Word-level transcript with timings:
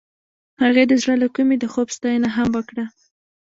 هغې 0.61 0.83
د 0.87 0.93
زړه 1.01 1.15
له 1.21 1.27
کومې 1.35 1.55
د 1.59 1.65
خوب 1.73 1.87
ستاینه 1.97 2.29
هم 2.35 2.47
وکړه. 2.57 2.85